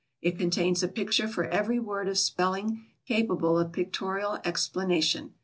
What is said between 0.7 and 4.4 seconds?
a picture for every word of spelling capable of pictorial